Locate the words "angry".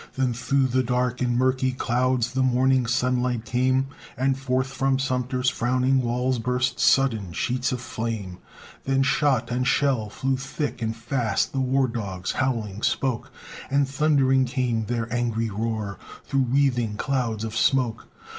15.13-15.51